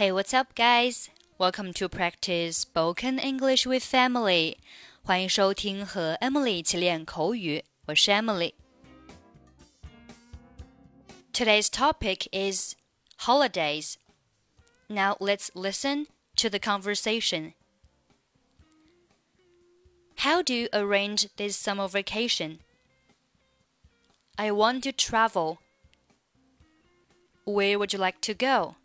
[0.00, 1.10] Hey, what's up, guys?
[1.36, 4.56] Welcome to practice spoken English with Emily.
[5.02, 7.62] 欢迎收听和 Emily 一起练口语。
[7.84, 8.54] 我是 Emily。
[11.34, 12.76] Today's topic is
[13.26, 13.96] holidays.
[14.88, 16.06] Now let's listen
[16.36, 17.52] to the conversation.
[20.20, 22.60] How do you arrange this summer vacation?
[24.38, 25.58] I want to travel.
[27.44, 28.76] Where would you like to go?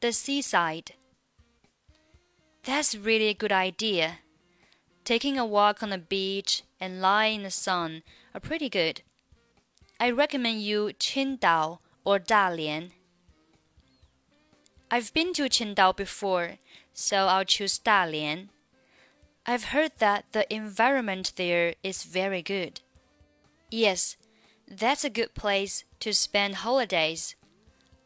[0.00, 0.92] The seaside.
[2.64, 4.18] That's really a good idea.
[5.04, 8.02] Taking a walk on the beach and lying in the sun
[8.34, 9.00] are pretty good.
[9.98, 12.90] I recommend you Qingdao or Dalian.
[14.90, 16.58] I've been to Qingdao before,
[16.92, 18.48] so I'll choose Dalian.
[19.46, 22.80] I've heard that the environment there is very good.
[23.70, 24.16] Yes,
[24.68, 27.34] that's a good place to spend holidays.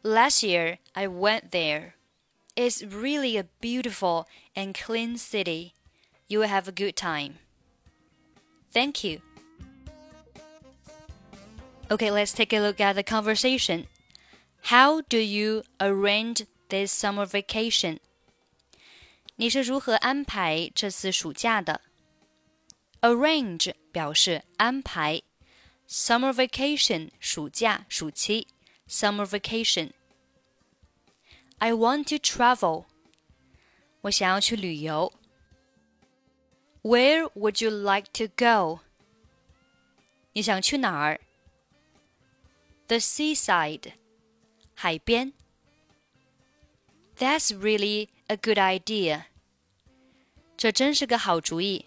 [0.02, 1.94] Last year I went there.
[2.54, 5.74] It's really a beautiful and clean city.
[6.28, 7.38] You will have a good time.
[8.72, 9.20] Thank you.
[11.90, 13.86] Okay, let's take a look at the conversation.
[14.62, 17.98] How do you arrange this summer vacation?
[19.36, 21.82] 你是如何安排这次暑假的？
[23.02, 25.22] Arrange 表示安排，
[25.86, 28.48] summer vacation 暑假暑期，
[28.88, 29.90] summer vacation。
[31.60, 32.84] I want to travel，
[34.02, 35.12] 我想要去旅游。
[36.82, 38.80] Where would you like to go？
[40.32, 41.20] 你想去哪儿？
[42.88, 43.94] The seaside，
[44.74, 45.32] 海边。
[47.16, 49.24] That's really a good idea.
[50.56, 51.86] 这真是个好主意。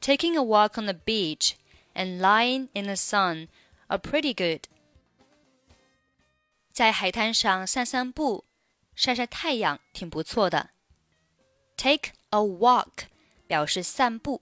[0.00, 1.54] Taking a walk on the beach
[1.94, 3.48] and lying in the sun
[3.88, 4.68] are pretty good.
[6.81, 8.45] 在海滩上散散步、
[8.95, 10.71] 晒晒太阳挺不错的。
[11.77, 13.03] Take a walk
[13.45, 14.41] 表示散步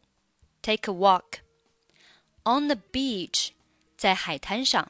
[0.61, 1.39] ，take a walk.
[2.44, 3.50] On the beach
[3.97, 4.89] 在海滩上。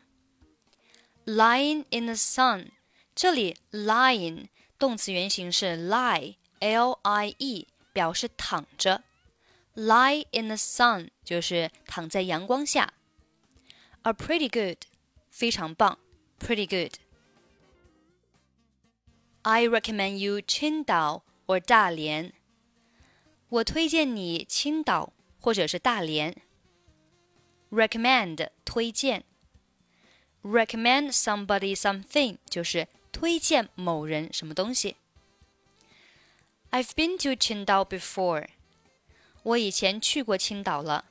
[1.26, 2.68] Lying in the sun
[3.16, 9.02] 这里 lying 动词原形是 lie，l i e，表示躺着。
[9.74, 12.94] Lie in the sun 就是躺在阳光下。
[14.04, 14.84] Are pretty good，
[15.32, 15.98] 非常棒
[16.40, 17.09] ，pretty good。
[19.49, 22.33] I recommend you 青岛 or 大连。
[23.49, 26.37] 我推荐你青岛或者是大连。
[27.71, 29.25] Recommend 推荐。
[30.43, 34.97] Recommend somebody something 就是推荐某人什么东西。
[36.71, 38.49] I've been to 青岛 before。
[39.43, 41.05] 我以前去过青岛了。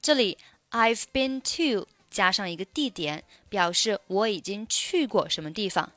[0.00, 0.38] 这里
[0.70, 5.92] I've been to 加上一个地点，表示我已经去过什么地方。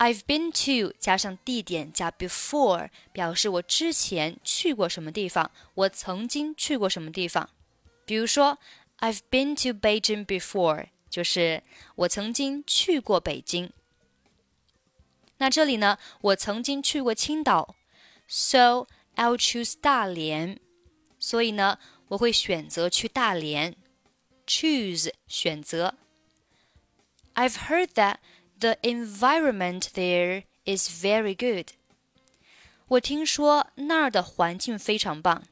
[0.00, 7.48] I've been to 加上地点加 before，表示我之前去过什么地方，我曾经去过什么地方。
[8.04, 8.58] 比如说，
[8.98, 11.62] I've been to Beijing before，就是
[11.94, 13.72] 我曾经去过北京。
[15.38, 17.74] 那这里呢，我曾经去过青岛，
[18.28, 20.60] so I'll choose 大连。
[21.18, 21.78] 所以呢，
[22.08, 23.74] 我会选择去大连。
[24.46, 25.94] choose 选择。
[27.34, 28.18] I've heard that
[28.60, 31.68] the environment there is very good.
[32.88, 35.44] 我听说那儿的环境非常棒。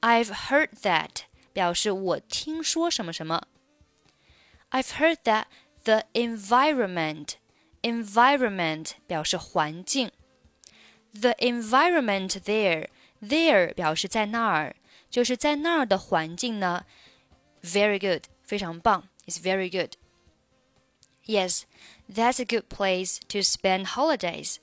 [0.00, 1.22] I've heard that
[1.52, 3.46] 表示我听说什么什么。
[4.70, 5.46] I've heard that
[5.84, 7.34] the environment
[7.82, 10.10] environment 表示环境，
[11.12, 12.88] the environment there
[13.22, 14.76] there 表示在那儿，
[15.08, 16.84] 就是在那儿的环境呢，
[17.62, 19.94] very good 非常棒，is very good。
[21.26, 21.62] Yes,
[22.08, 24.56] that's a good place to spend holidays。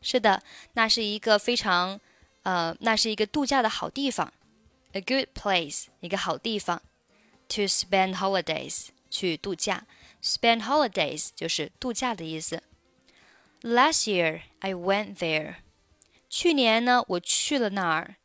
[0.00, 0.42] 是的，
[0.74, 2.00] 那是一个非常
[2.42, 4.32] 呃，那是一个度假的好地方。
[4.92, 6.82] A good place 一个好地方，
[7.48, 9.86] to spend holidays 去度假。
[10.22, 12.62] Spend holidays 就是度假的意思。
[13.62, 15.56] Last year I went there.
[16.28, 18.16] 去年呢，我去了那儿。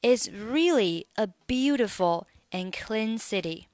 [0.00, 3.66] It's really a beautiful and clean city.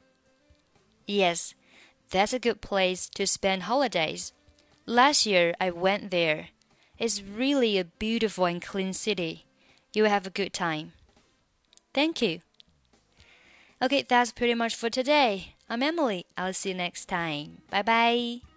[1.06, 1.54] Yes,
[2.10, 4.34] that's a good place to spend holidays.
[4.84, 6.48] Last year I went there.
[6.98, 9.46] It's really a beautiful and clean city.
[9.94, 10.92] You'll have a good time.
[11.98, 12.38] Thank you.
[13.82, 15.56] Okay, that's pretty much for today.
[15.68, 16.26] I'm Emily.
[16.36, 17.62] I'll see you next time.
[17.70, 18.47] Bye bye.